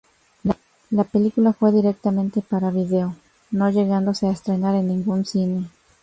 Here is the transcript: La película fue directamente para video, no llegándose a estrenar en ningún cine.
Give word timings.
La 0.89 1.03
película 1.03 1.53
fue 1.53 1.71
directamente 1.71 2.41
para 2.41 2.71
video, 2.71 3.15
no 3.51 3.69
llegándose 3.69 4.25
a 4.25 4.31
estrenar 4.31 4.73
en 4.73 4.87
ningún 4.87 5.25
cine. 5.25 5.69